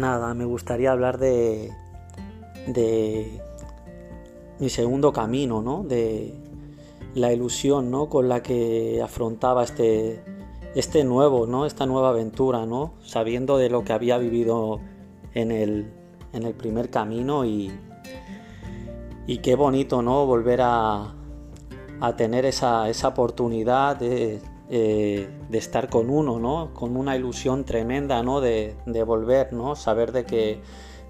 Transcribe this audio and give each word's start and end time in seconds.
nada, 0.00 0.34
me 0.34 0.44
gustaría 0.44 0.90
hablar 0.90 1.18
de, 1.18 1.70
de 2.66 3.40
mi 4.58 4.68
segundo 4.68 5.12
camino, 5.12 5.62
¿no? 5.62 5.84
De 5.84 6.34
la 7.14 7.32
ilusión, 7.32 7.90
¿no? 7.90 8.08
Con 8.08 8.28
la 8.28 8.42
que 8.42 9.00
afrontaba 9.02 9.64
este, 9.64 10.24
este 10.74 11.04
nuevo, 11.04 11.46
¿no? 11.46 11.66
Esta 11.66 11.86
nueva 11.86 12.08
aventura, 12.10 12.66
¿no? 12.66 12.94
Sabiendo 13.02 13.58
de 13.58 13.70
lo 13.70 13.84
que 13.84 13.92
había 13.92 14.18
vivido 14.18 14.80
en 15.34 15.52
el, 15.52 15.92
en 16.32 16.42
el 16.42 16.54
primer 16.54 16.90
camino 16.90 17.44
y, 17.44 17.70
y 19.26 19.38
qué 19.38 19.54
bonito, 19.54 20.02
¿no? 20.02 20.26
Volver 20.26 20.60
a, 20.62 21.14
a 22.00 22.16
tener 22.16 22.44
esa, 22.44 22.88
esa 22.88 23.08
oportunidad 23.08 23.96
de, 23.96 24.40
eh, 24.72 25.28
de, 25.48 25.58
estar 25.58 25.88
con 25.88 26.10
uno, 26.10 26.38
¿no? 26.38 26.72
Con 26.74 26.96
una 26.96 27.16
ilusión 27.16 27.64
tremenda, 27.64 28.22
¿no? 28.22 28.40
De, 28.40 28.76
volver, 29.04 29.52
¿no? 29.52 29.74
Saber 29.74 30.12
de 30.12 30.24
que 30.24 30.60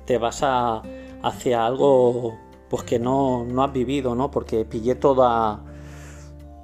te 0.06 0.16
vas 0.16 0.40
a, 0.42 0.82
hacia 1.22 1.66
algo 1.66 2.38
pues 2.70 2.84
que 2.84 2.98
no, 2.98 3.44
no 3.44 3.62
has 3.62 3.72
vivido, 3.72 4.14
¿no? 4.14 4.30
Porque 4.30 4.64
pillé 4.64 4.94
toda, 4.94 5.62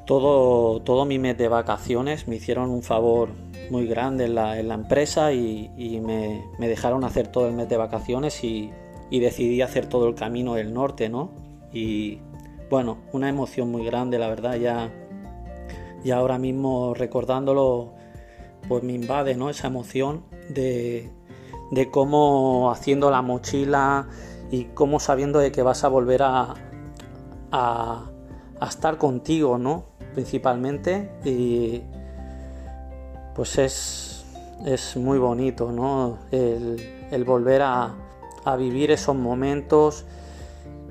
todo, 0.07 0.81
todo 0.81 1.05
mi 1.05 1.19
mes 1.19 1.37
de 1.37 1.49
vacaciones, 1.49 2.29
me 2.29 2.37
hicieron 2.37 2.71
un 2.71 2.83
favor 2.83 3.29
muy 3.71 3.87
grande 3.87 4.25
en 4.25 4.37
la, 4.37 4.59
en 4.59 4.69
la 4.69 4.75
empresa 4.75 5.33
y, 5.33 5.71
y 5.77 6.01
me, 6.01 6.45
me, 6.59 6.69
dejaron 6.69 7.05
hacer 7.05 7.27
todo 7.29 7.49
el 7.49 7.55
mes 7.55 7.69
de 7.69 7.77
vacaciones 7.77 8.43
y, 8.43 8.71
y, 9.11 9.21
decidí 9.21 9.61
hacer 9.61 9.87
todo 9.87 10.09
el 10.09 10.15
camino 10.15 10.55
del 10.55 10.73
norte, 10.73 11.09
¿no? 11.09 11.31
Y 11.73 12.21
bueno, 12.71 12.99
una 13.13 13.29
emoción 13.29 13.71
muy 13.71 13.85
grande, 13.85 14.19
la 14.19 14.29
verdad, 14.29 14.57
ya, 14.57 14.91
ya 16.07 16.17
ahora 16.17 16.39
mismo 16.39 16.95
recordándolo, 16.95 17.93
pues 18.69 18.83
me 18.83 18.95
invade, 18.95 19.35
¿no? 19.37 19.51
Esa 19.51 19.67
emoción 19.67 20.25
de, 20.49 21.11
de 21.71 21.91
cómo 21.91 22.71
haciendo 22.71 23.11
la 23.11 23.23
mochila 23.23 24.09
y 24.51 24.65
cómo 24.65 25.01
sabiendo 25.01 25.39
de 25.41 25.53
que 25.53 25.63
vas 25.63 25.85
a 25.85 25.89
volver 25.89 26.23
a, 26.23 26.55
a, 27.53 28.11
a 28.61 28.67
estar 28.67 28.97
contigo, 28.97 29.59
¿no? 29.59 29.85
Principalmente 30.15 31.11
y 31.25 31.83
pues 33.35 33.59
es, 33.59 34.25
es 34.65 34.97
muy 34.97 35.19
bonito, 35.19 35.71
¿no? 35.71 36.19
El, 36.31 37.25
volver 37.25 37.63
a, 37.63 37.95
a, 38.45 38.57
vivir 38.57 38.91
esos 38.91 39.15
momentos 39.15 40.07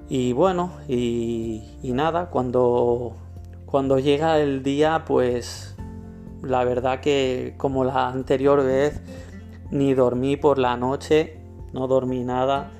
y 0.07 0.33
bueno, 0.33 0.71
y, 0.87 1.63
y, 1.81 1.93
nada, 1.93 2.29
cuando, 2.29 3.15
cuando 3.65 3.99
llega 3.99 4.39
el 4.39 4.63
día, 4.63 5.03
pues 5.05 5.75
la 6.41 6.63
verdad 6.63 6.99
que 6.99 7.55
como 7.57 7.83
la 7.83 8.07
anterior 8.07 8.63
vez, 8.63 9.01
ni 9.71 9.93
dormí 9.93 10.37
por 10.37 10.59
la 10.59 10.77
noche, 10.77 11.39
no 11.73 11.87
dormí 11.87 12.23
nada 12.23 12.71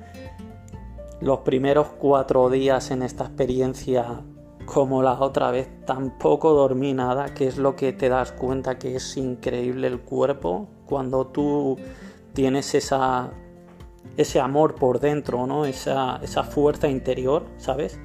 los 1.20 1.40
primeros 1.40 1.88
cuatro 1.98 2.50
días 2.50 2.90
en 2.90 3.02
esta 3.02 3.24
experiencia 3.24 4.20
como 4.66 5.02
la 5.02 5.18
otra 5.18 5.50
vez 5.50 5.68
tampoco 5.86 6.52
dormí 6.52 6.92
nada, 6.92 7.32
que 7.32 7.46
es 7.46 7.56
lo 7.56 7.76
que 7.76 7.92
te 7.92 8.08
das 8.08 8.32
cuenta 8.32 8.78
que 8.78 8.96
es 8.96 9.16
increíble 9.16 9.86
el 9.86 10.00
cuerpo 10.00 10.66
cuando 10.86 11.26
tú 11.28 11.78
tienes 12.32 12.74
esa, 12.74 13.30
ese 14.16 14.40
amor 14.40 14.74
por 14.74 15.00
dentro, 15.00 15.46
¿no? 15.46 15.64
esa, 15.64 16.20
esa 16.22 16.42
fuerza 16.42 16.88
interior, 16.88 17.46
¿sabes? 17.58 17.98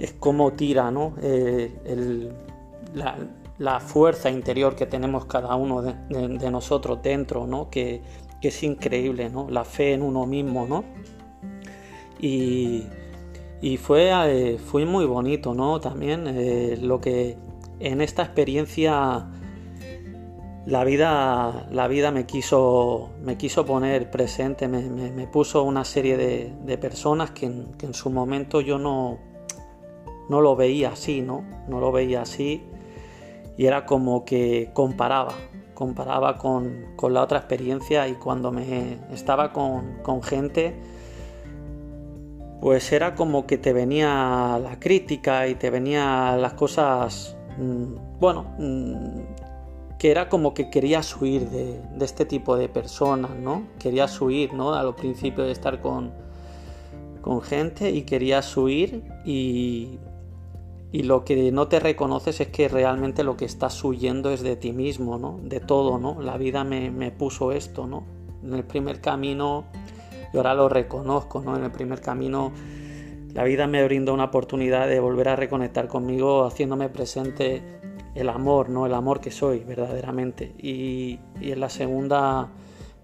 Es 0.00 0.14
como 0.14 0.52
tira 0.54 0.90
¿no? 0.90 1.14
Eh, 1.22 2.32
la, 3.58 3.80
fuerza 3.80 4.30
interior 4.30 4.74
que 4.74 4.86
tenemos 4.86 5.26
cada 5.26 5.54
uno 5.54 5.82
de, 5.82 6.50
nosotros 6.50 7.00
dentro, 7.02 7.46
¿no? 7.46 7.70
que, 7.70 8.02
es 8.42 8.62
increíble, 8.62 9.28
¿no? 9.28 9.48
la 9.48 9.64
fe 9.64 9.92
en 9.92 10.02
uno 10.02 10.26
mismo. 10.26 10.66
¿no? 10.66 10.84
Y, 12.18 12.86
fue, 13.76 14.10
eh, 14.10 14.58
fue, 14.58 14.86
muy 14.86 15.04
bonito, 15.04 15.54
¿no? 15.54 15.80
También 15.80 16.26
eh, 16.26 16.78
lo 16.80 16.98
que 17.00 17.36
en 17.78 18.00
esta 18.00 18.22
experiencia 18.22 19.28
la 20.66 20.84
vida, 20.84 21.66
la 21.70 21.88
vida 21.88 22.10
me, 22.10 22.26
quiso, 22.26 23.10
me 23.22 23.36
quiso 23.36 23.64
poner 23.64 24.10
presente, 24.10 24.68
me, 24.68 25.26
puso 25.26 25.62
una 25.62 25.84
serie 25.84 26.16
de, 26.16 26.78
personas 26.78 27.30
que 27.30 27.46
en, 27.46 27.94
su 27.94 28.10
momento 28.10 28.60
yo 28.60 28.78
no, 28.78 29.18
no 30.30 30.40
lo 30.40 30.54
veía 30.54 30.90
así, 30.90 31.20
¿no? 31.20 31.44
No 31.68 31.80
lo 31.80 31.90
veía 31.90 32.22
así 32.22 32.62
y 33.58 33.66
era 33.66 33.84
como 33.84 34.24
que 34.24 34.70
comparaba, 34.72 35.34
comparaba 35.74 36.38
con, 36.38 36.94
con 36.96 37.12
la 37.12 37.22
otra 37.22 37.38
experiencia 37.38 38.06
y 38.06 38.14
cuando 38.14 38.52
me 38.52 38.98
estaba 39.12 39.52
con, 39.52 39.98
con 40.02 40.22
gente 40.22 40.80
pues 42.60 42.92
era 42.92 43.16
como 43.16 43.46
que 43.46 43.58
te 43.58 43.72
venía 43.72 44.60
la 44.62 44.78
crítica 44.78 45.48
y 45.48 45.56
te 45.56 45.68
venía 45.68 46.36
las 46.36 46.52
cosas, 46.52 47.36
mmm, 47.58 48.18
bueno, 48.20 48.54
mmm, 48.56 49.20
que 49.98 50.12
era 50.12 50.28
como 50.28 50.54
que 50.54 50.70
querías 50.70 51.20
huir 51.20 51.48
de, 51.50 51.82
de, 51.96 52.04
este 52.04 52.24
tipo 52.24 52.56
de 52.56 52.68
personas, 52.68 53.32
¿no? 53.36 53.64
Querías 53.78 54.18
huir, 54.20 54.52
¿no? 54.54 54.74
A 54.74 54.82
los 54.84 54.94
principios 54.94 55.46
de 55.46 55.52
estar 55.52 55.80
con, 55.80 56.12
con 57.20 57.42
gente 57.42 57.90
y 57.90 58.02
querías 58.02 58.56
huir 58.56 59.04
y, 59.24 59.98
y 60.92 61.04
lo 61.04 61.24
que 61.24 61.52
no 61.52 61.68
te 61.68 61.78
reconoces 61.78 62.40
es 62.40 62.48
que 62.48 62.68
realmente 62.68 63.22
lo 63.22 63.36
que 63.36 63.44
estás 63.44 63.82
huyendo 63.84 64.30
es 64.30 64.42
de 64.42 64.56
ti 64.56 64.72
mismo, 64.72 65.18
¿no? 65.18 65.38
De 65.42 65.60
todo, 65.60 65.98
¿no? 65.98 66.20
La 66.20 66.36
vida 66.36 66.64
me, 66.64 66.90
me 66.90 67.12
puso 67.12 67.52
esto, 67.52 67.86
¿no? 67.86 68.04
En 68.42 68.54
el 68.54 68.64
primer 68.64 69.00
camino 69.00 69.66
y 70.32 70.36
ahora 70.36 70.54
lo 70.54 70.68
reconozco, 70.68 71.40
¿no? 71.40 71.56
En 71.56 71.64
el 71.64 71.70
primer 71.70 72.00
camino 72.00 72.52
la 73.34 73.44
vida 73.44 73.68
me 73.68 73.84
brindó 73.84 74.12
una 74.12 74.24
oportunidad 74.24 74.88
de 74.88 74.98
volver 74.98 75.28
a 75.28 75.36
reconectar 75.36 75.86
conmigo 75.86 76.44
haciéndome 76.44 76.88
presente 76.88 77.62
el 78.16 78.28
amor, 78.28 78.68
¿no? 78.68 78.86
El 78.86 78.94
amor 78.94 79.20
que 79.20 79.30
soy 79.30 79.60
verdaderamente. 79.60 80.52
Y, 80.58 81.20
y 81.40 81.52
en 81.52 81.60
la 81.60 81.68
segunda, 81.68 82.48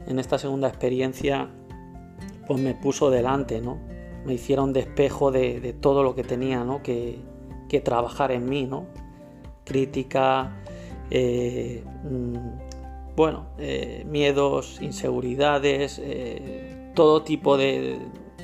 en 0.09 0.19
esta 0.19 0.39
segunda 0.39 0.67
experiencia, 0.67 1.49
pues 2.49 2.61
me 2.61 2.75
puso 2.75 3.11
delante, 3.11 3.61
¿no? 3.61 3.79
Me 4.25 4.35
hicieron 4.35 4.73
despejo 4.73 5.31
de, 5.31 5.61
de 5.61 5.73
todo 5.73 6.03
lo 6.03 6.17
que 6.17 6.25
tenía, 6.25 6.65
¿no? 6.65 6.83
Que, 6.83 7.21
que, 7.69 7.81
trabajar 7.81 8.33
en 8.33 8.49
mí, 8.49 8.67
¿no? 8.67 8.87
Crítica, 9.65 10.57
eh, 11.11 11.83
bueno, 13.17 13.47
eh, 13.59 14.05
miedos, 14.09 14.81
inseguridades, 14.81 16.01
eh, 16.03 16.93
todo 16.95 17.23
tipo 17.23 17.57
de, 17.57 17.99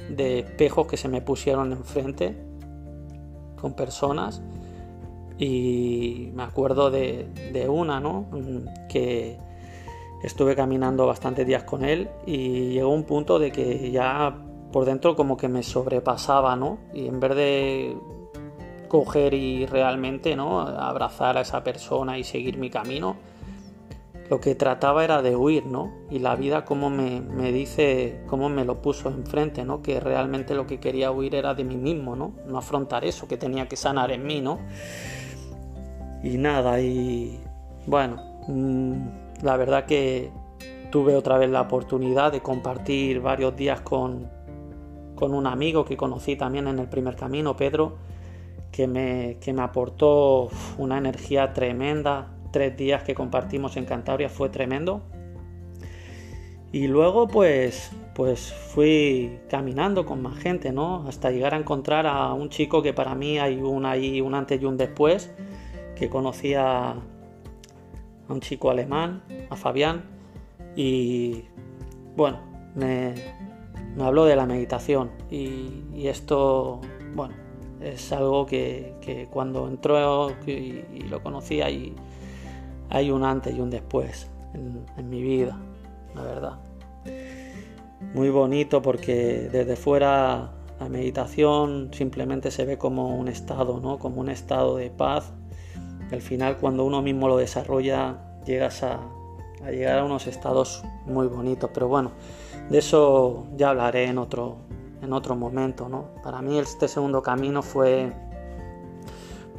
de, 0.09 0.41
espejos 0.41 0.87
que 0.87 0.97
se 0.97 1.09
me 1.09 1.21
pusieron 1.21 1.72
enfrente 1.72 2.37
con 3.60 3.75
personas 3.75 4.43
y 5.39 6.31
me 6.34 6.43
acuerdo 6.43 6.91
de, 6.91 7.28
de 7.53 7.69
una, 7.69 8.00
¿no? 8.00 8.27
Que 8.89 9.39
estuve 10.22 10.54
caminando 10.54 11.06
bastantes 11.06 11.47
días 11.47 11.65
con 11.65 11.84
él 11.84 12.09
y 12.27 12.71
llegó 12.71 12.91
un 12.91 13.04
punto 13.04 13.39
de 13.39 13.50
que 13.50 13.91
ya 13.91 14.37
por 14.72 14.84
dentro 14.84 15.15
como 15.15 15.37
que 15.37 15.49
me 15.49 15.62
sobrepasaba, 15.62 16.56
¿no? 16.56 16.78
Y 16.94 17.06
en 17.06 17.21
vez 17.21 17.37
de 17.37 17.97
y 19.32 19.66
realmente, 19.66 20.36
¿no? 20.36 20.60
Abrazar 20.60 21.38
a 21.38 21.41
esa 21.41 21.64
persona 21.64 22.19
y 22.19 22.25
seguir 22.25 22.58
mi 22.58 22.69
camino, 22.69 23.16
lo 24.28 24.41
que 24.41 24.54
trataba 24.54 25.04
era 25.04 25.22
de 25.22 25.34
huir, 25.34 25.66
¿no? 25.66 25.92
Y 26.10 26.19
la 26.19 26.36
vida 26.36 26.64
como 26.64 26.91
me, 26.91 27.20
me, 27.20 27.53
dice, 27.53 28.22
como 28.26 28.48
me 28.48 28.64
lo 28.64 28.82
puso 28.82 29.08
enfrente, 29.08 29.64
¿no? 29.64 29.82
Que 29.82 29.98
realmente 29.98 30.54
lo 30.54 30.66
que 30.66 30.78
quería 30.78 31.10
huir 31.10 31.34
era 31.34 31.54
de 31.54 31.64
mí 31.64 31.76
mismo, 31.76 32.16
¿no? 32.16 32.32
No 32.47 32.58
afrontar 32.58 33.04
eso, 33.04 33.26
que 33.26 33.36
tenía 33.36 33.66
que 33.66 33.76
sanar 33.76 34.10
en 34.10 34.26
mí, 34.26 34.41
¿no? 34.41 34.58
Y 36.22 36.36
nada, 36.36 36.80
y 36.80 37.41
bueno, 37.86 38.22
mmm, 38.47 38.94
la 39.42 39.56
verdad 39.56 39.86
que 39.86 40.30
tuve 40.91 41.16
otra 41.16 41.39
vez 41.39 41.50
la 41.50 41.62
oportunidad 41.62 42.30
de 42.30 42.41
compartir 42.41 43.21
varios 43.21 43.56
días 43.56 43.80
con, 43.80 44.28
con 45.15 45.34
un 45.34 45.47
amigo 45.47 45.84
que 45.84 45.97
conocí 45.97 46.36
también 46.36 46.68
en 46.68 46.78
el 46.78 46.89
primer 46.89 47.16
camino, 47.16 47.56
Pedro, 47.56 47.97
que 48.72 48.89
me, 48.89 49.36
que 49.41 49.53
me 49.53 49.63
aportó 49.63 50.48
una 50.78 50.98
energía 50.98 51.53
tremenda, 51.53 52.33
tres 52.51 52.77
días 52.77 53.03
que 53.03 53.15
compartimos 53.15 53.77
en 53.77 53.84
Cantabria 53.84 54.28
fue 54.28 54.48
tremendo. 54.48 55.03
Y 56.72 56.89
luego 56.89 57.28
pues, 57.28 57.92
pues 58.15 58.53
fui 58.53 59.39
caminando 59.51 60.07
con 60.07 60.22
más 60.22 60.39
gente, 60.39 60.72
¿no? 60.72 61.07
Hasta 61.07 61.30
llegar 61.30 61.53
a 61.53 61.59
encontrar 61.59 62.07
a 62.07 62.33
un 62.33 62.48
chico 62.48 62.83
que 62.83 62.95
para 62.95 63.15
mí 63.15 63.39
hay 63.39 63.60
un 63.60 63.84
ahí, 63.84 64.22
un 64.22 64.34
antes 64.34 64.60
y 64.60 64.65
un 64.65 64.78
después, 64.78 65.30
que 65.95 66.09
conocía 66.09 66.92
a 66.92 66.97
un 68.28 68.41
chico 68.41 68.71
alemán, 68.71 69.22
a 69.51 69.57
Fabián, 69.57 70.04
y 70.75 71.45
bueno, 72.16 72.41
me, 72.75 73.15
me 73.95 74.04
habló 74.04 74.25
de 74.25 74.36
la 74.36 74.47
meditación 74.47 75.10
y, 75.30 75.84
y, 75.95 76.09
esto, 76.09 76.80
bueno, 77.15 77.34
es 77.84 78.12
algo 78.12 78.46
que, 78.46 78.94
que 79.00 79.26
cuando 79.26 79.68
entró 79.68 80.30
y, 80.46 80.50
y 80.50 81.02
lo 81.08 81.22
conocía 81.22 81.70
y 81.70 81.94
hay 82.90 83.10
un 83.10 83.24
antes 83.24 83.54
y 83.54 83.60
un 83.60 83.70
después 83.70 84.28
en, 84.54 84.84
en 84.96 85.10
mi 85.10 85.22
vida, 85.22 85.58
la 86.14 86.22
verdad. 86.22 86.58
muy 88.14 88.30
bonito 88.30 88.82
porque 88.82 89.48
desde 89.50 89.76
fuera 89.76 90.52
la 90.78 90.88
meditación 90.88 91.90
simplemente 91.92 92.50
se 92.50 92.64
ve 92.64 92.76
como 92.76 93.16
un 93.16 93.28
estado, 93.28 93.80
¿no? 93.80 93.98
Como 93.98 94.20
un 94.20 94.28
estado 94.28 94.76
de 94.76 94.90
paz. 94.90 95.32
Al 96.10 96.20
final 96.20 96.58
cuando 96.58 96.84
uno 96.84 97.00
mismo 97.02 97.28
lo 97.28 97.36
desarrolla 97.36 98.18
llegas 98.44 98.82
a, 98.82 99.00
a 99.64 99.70
llegar 99.70 99.98
a 99.98 100.04
unos 100.04 100.26
estados 100.26 100.84
muy 101.06 101.26
bonitos. 101.28 101.70
Pero 101.72 101.88
bueno, 101.88 102.12
de 102.68 102.78
eso 102.78 103.46
ya 103.56 103.70
hablaré 103.70 104.04
en 104.04 104.18
otro, 104.18 104.56
en 105.03 105.13
otro 105.13 105.34
momento, 105.37 105.89
¿no? 105.89 106.07
Para 106.22 106.41
mí 106.41 106.59
este 106.59 106.89
segundo 106.89 107.22
camino 107.22 107.63
fue 107.63 108.13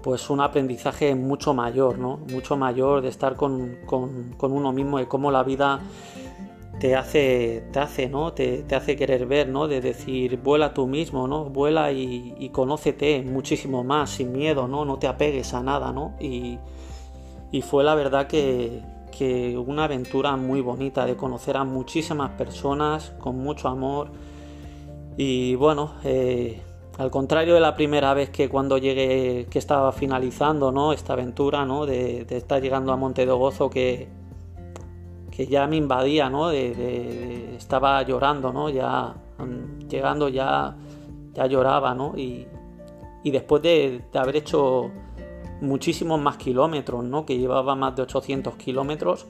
pues 0.02 0.30
un 0.30 0.42
aprendizaje 0.42 1.16
mucho 1.16 1.54
mayor, 1.54 1.98
¿no? 1.98 2.18
Mucho 2.32 2.58
mayor 2.58 3.02
de 3.02 3.10
estar 3.10 3.36
con, 3.36 3.78
uno 4.42 4.72
mismo 4.74 5.00
y 5.00 5.06
cómo 5.06 5.32
la 5.32 5.44
vida 5.44 5.80
te 6.80 6.96
hace, 6.96 7.64
te 7.72 7.80
hace, 7.80 8.10
¿no? 8.10 8.34
Te, 8.34 8.66
hace 8.76 8.96
querer 8.98 9.26
ver, 9.26 9.48
¿no? 9.48 9.68
De 9.68 9.80
decir, 9.80 10.38
vuela 10.42 10.74
tú 10.74 10.88
mismo, 10.88 11.28
¿no? 11.28 11.46
Vuela 11.46 11.92
y, 11.92 12.50
conócete 12.50 13.22
muchísimo 13.22 13.84
más, 13.84 14.10
sin 14.12 14.34
miedo, 14.34 14.68
¿no? 14.68 14.84
No 14.84 15.00
te 15.00 15.08
apegues 15.08 15.54
a 15.54 15.64
nada, 15.64 15.92
¿no? 15.94 16.16
Y, 16.20 16.60
fue 17.62 17.84
la 17.84 17.96
verdad 17.96 18.28
que 18.28 18.82
una 19.66 19.86
aventura 19.86 20.36
muy 20.36 20.60
bonita 20.60 21.06
de 21.06 21.16
conocer 21.16 21.56
a 21.56 21.64
muchísimas 21.64 22.32
personas 22.32 23.14
con 23.20 23.38
mucho 23.38 23.70
amor. 23.70 24.10
Y 25.18 25.56
bueno, 25.56 25.94
eh, 26.04 26.62
al 26.98 27.12
contrario 27.12 27.54
de 27.56 27.60
la 27.60 27.76
primera 27.76 28.14
vez 28.14 28.30
que 28.30 28.50
cuando 28.50 28.78
llegué, 28.78 29.48
que 29.50 29.60
estaba 29.60 29.92
finalizando 29.92 30.72
¿no? 30.72 30.94
esta 30.94 31.14
aventura, 31.14 31.66
¿no? 31.66 31.86
de, 31.86 32.26
estar 32.30 32.62
llegando 32.62 32.92
a 32.92 32.98
Monte 32.98 33.26
de 33.26 33.32
Gozo, 33.32 33.70
que, 33.70 34.08
que 35.32 35.48
ya 35.48 35.68
me 35.68 35.78
invadía, 35.78 36.30
¿no? 36.30 36.50
De, 36.50 37.56
estaba 37.56 38.02
llorando, 38.04 38.54
¿no? 38.54 38.70
ya 38.70 39.16
mm, 39.40 39.88
llegando 39.88 40.30
ya, 40.30 40.76
ya 41.34 41.46
lloraba, 41.48 41.94
¿no? 41.96 42.18
y, 42.18 42.48
y 43.24 43.32
después 43.32 43.62
de, 43.64 44.04
haber 44.14 44.36
hecho 44.36 44.92
muchísimos 45.62 46.20
más 46.20 46.38
kilómetros, 46.38 47.04
¿no? 47.04 47.26
que 47.26 47.38
llevaba 47.38 47.76
más 47.76 47.96
de 47.96 48.04
800 48.04 48.56
kilómetros, 48.56 49.28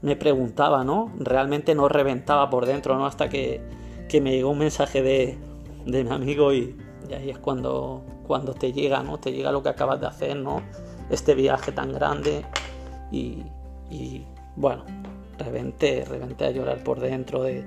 me 0.00 0.16
preguntaba, 0.16 0.82
¿no? 0.82 1.12
realmente 1.18 1.74
no 1.74 1.88
reventaba 1.88 2.50
por 2.50 2.66
dentro, 2.66 2.96
¿no? 2.96 3.06
hasta 3.06 3.28
que, 3.28 3.60
que 4.08 4.20
me 4.20 4.32
llegó 4.32 4.50
un 4.50 4.58
mensaje 4.58 5.02
de, 5.02 5.38
de 5.86 6.04
mi 6.04 6.10
amigo 6.10 6.52
y, 6.52 6.76
ahí 7.14 7.30
es 7.30 7.38
cuando, 7.38 8.02
cuando 8.26 8.54
te 8.54 8.72
llega, 8.72 9.02
¿no? 9.02 9.18
Te 9.18 9.32
llega 9.32 9.52
lo 9.52 9.62
que 9.62 9.68
acabas 9.68 10.00
de 10.00 10.06
hacer, 10.06 10.36
¿no? 10.36 10.62
Este 11.10 11.34
viaje 11.34 11.72
tan 11.72 11.92
grande 11.92 12.44
y, 13.10 13.42
bueno, 14.56 14.84
reventé, 15.38 16.04
reventé 16.04 16.46
a 16.46 16.50
llorar 16.50 16.82
por 16.84 17.00
dentro 17.00 17.42
de 17.42 17.64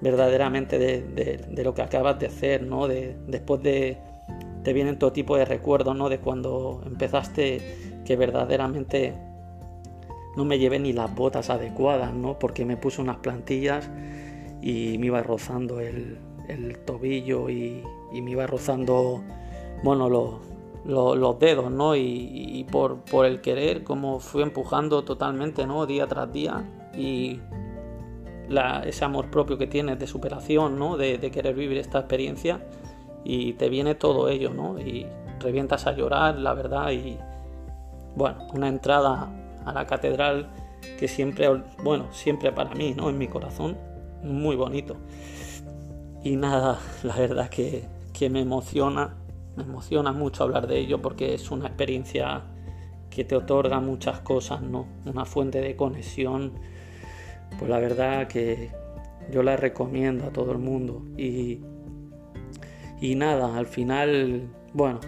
verdaderamente 0.00 0.78
de, 0.78 1.64
lo 1.64 1.74
que 1.74 1.82
acabas 1.82 2.18
de 2.20 2.26
hacer, 2.26 2.62
¿no? 2.62 2.86
De, 2.86 3.16
después 3.26 3.62
de 3.62 3.98
te 4.62 4.72
vienen 4.72 4.98
todo 4.98 5.12
tipo 5.12 5.36
de 5.36 5.44
recuerdos, 5.44 5.96
¿no? 5.96 6.08
De 6.08 6.18
cuando 6.18 6.82
empezaste 6.86 8.02
que 8.04 8.16
verdaderamente 8.16 9.14
no 10.36 10.44
me 10.44 10.58
llevé 10.58 10.78
ni 10.78 10.92
las 10.92 11.12
botas 11.12 11.50
adecuadas, 11.50 12.14
¿no? 12.14 12.38
Porque 12.38 12.64
me 12.64 12.76
puse 12.76 13.00
unas 13.00 13.16
plantillas 13.16 13.90
y 14.68 14.98
me 14.98 15.06
iba 15.06 15.22
rozando 15.22 15.80
el, 15.80 16.18
tobillo 16.84 17.48
y, 17.48 17.82
me 18.12 18.32
iba 18.32 18.46
rozando, 18.46 19.22
bueno, 19.82 20.10
los, 20.84 21.38
dedos, 21.38 21.70
¿no? 21.70 21.96
Y, 21.96 22.66
por, 22.70 23.00
el 23.24 23.40
querer, 23.40 23.82
como 23.82 24.20
fui 24.20 24.42
empujando 24.42 25.04
totalmente, 25.04 25.66
¿no? 25.66 25.86
Día 25.86 26.06
tras 26.06 26.30
día 26.30 26.64
y 26.94 27.40
ese 28.84 29.04
amor 29.06 29.30
propio 29.30 29.56
que 29.56 29.66
tienes 29.66 29.98
de 29.98 30.06
superación, 30.06 30.78
¿no? 30.78 30.98
De, 30.98 31.18
querer 31.30 31.54
vivir 31.54 31.78
esta 31.78 32.00
experiencia 32.00 32.60
y 33.24 33.54
te 33.54 33.70
viene 33.70 33.94
todo 33.94 34.28
ello, 34.28 34.50
¿no? 34.50 34.78
Y 34.78 35.06
revientas 35.40 35.86
a 35.86 35.92
llorar, 35.92 36.36
la 36.36 36.52
verdad, 36.52 36.90
y 36.90 37.16
bueno, 38.16 38.46
una 38.52 38.68
entrada 38.68 39.30
a 39.64 39.72
la 39.72 39.86
catedral 39.86 40.50
que 40.98 41.08
siempre, 41.08 41.48
bueno, 41.82 42.12
siempre 42.12 42.52
para 42.52 42.74
mí, 42.74 42.92
¿no? 42.94 43.08
En 43.08 43.16
mi 43.16 43.28
corazón, 43.28 43.88
muy 44.22 44.56
bonito. 44.56 44.96
Y 46.22 46.36
nada, 46.36 46.78
la 47.02 47.16
verdad 47.16 47.48
que, 47.48 47.84
que 48.12 48.28
me 48.30 48.40
emociona, 48.40 49.16
me 49.56 49.62
emociona 49.62 50.12
mucho 50.12 50.44
hablar 50.44 50.66
de 50.66 50.78
ello 50.78 51.00
porque 51.00 51.34
es 51.34 51.50
una 51.50 51.66
experiencia 51.66 52.42
que 53.10 53.24
te 53.24 53.34
otorga 53.34 53.80
muchas 53.80 54.20
cosas, 54.20 54.62
¿no? 54.62 54.86
Una 55.04 55.24
fuente 55.24 55.60
de 55.60 55.76
conexión, 55.76 56.52
pues 57.58 57.70
la 57.70 57.78
verdad 57.78 58.28
que 58.28 58.70
yo 59.30 59.42
la 59.42 59.56
recomiendo 59.56 60.26
a 60.26 60.30
todo 60.30 60.52
el 60.52 60.58
mundo. 60.58 61.02
Y, 61.16 61.60
y 63.00 63.14
nada, 63.14 63.56
al 63.56 63.66
final, 63.66 64.48
bueno, 64.72 65.00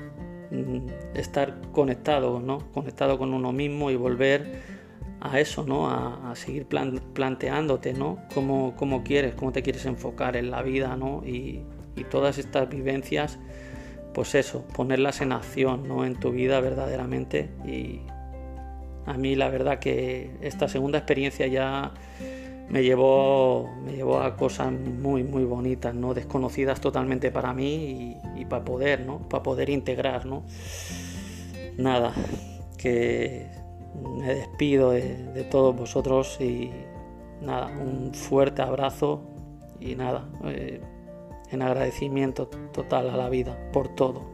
mm, 0.50 0.86
estar 1.14 1.60
conectado, 1.72 2.40
¿no? 2.40 2.58
Conectado 2.72 3.18
con 3.18 3.34
uno 3.34 3.52
mismo 3.52 3.90
y 3.90 3.96
volver 3.96 4.79
a 5.20 5.38
eso, 5.38 5.64
¿no? 5.64 5.90
A, 5.90 6.34
seguir 6.34 6.66
planteándote, 6.66 7.92
¿no? 7.92 8.18
Cómo, 8.34 8.74
cómo, 8.76 9.04
quieres, 9.04 9.34
cómo 9.34 9.52
te 9.52 9.62
quieres 9.62 9.84
enfocar 9.84 10.36
en 10.36 10.50
la 10.50 10.62
vida, 10.62 10.96
¿no? 10.96 11.22
Y, 11.24 11.62
todas 12.10 12.38
estas 12.38 12.66
vivencias, 12.70 13.38
pues 14.14 14.34
eso, 14.34 14.64
ponerlas 14.74 15.20
en 15.20 15.32
acción, 15.32 15.86
¿no? 15.86 16.06
En 16.06 16.18
tu 16.18 16.30
vida 16.30 16.58
verdaderamente. 16.60 17.50
Y 17.66 18.00
a 19.04 19.18
mí 19.18 19.36
la 19.36 19.50
verdad 19.50 19.80
que 19.80 20.30
esta 20.40 20.66
segunda 20.66 20.96
experiencia 20.96 21.46
ya 21.46 21.92
me 22.70 22.82
llevó, 22.82 23.70
me 23.84 23.92
llevó 23.92 24.22
a 24.22 24.34
cosas 24.36 24.72
muy, 24.72 25.24
muy 25.24 25.44
bonitas, 25.44 25.94
¿no? 25.94 26.14
Desconocidas 26.14 26.80
totalmente 26.80 27.30
para 27.30 27.52
mí 27.52 28.16
y, 28.34 28.40
y 28.40 28.44
para 28.46 28.64
poder, 28.64 29.00
¿no? 29.00 29.28
Para 29.28 29.42
poder 29.42 29.68
integrar, 29.68 30.24
¿no? 30.24 30.44
Nada, 31.76 32.14
que 32.78 33.59
me 33.94 34.34
despido 34.34 34.90
de, 34.90 35.46
todos 35.50 35.76
vosotros 35.76 36.40
y 36.40 36.70
nada, 37.40 37.68
un 37.68 38.12
fuerte 38.14 38.62
abrazo 38.62 39.22
y 39.80 39.94
nada, 39.94 40.28
eh, 40.44 40.80
en 41.50 41.62
agradecimiento 41.62 42.48
total 42.72 43.10
a 43.10 43.16
la 43.16 43.28
vida 43.28 43.70
por 43.72 43.88
todo. 43.88 44.29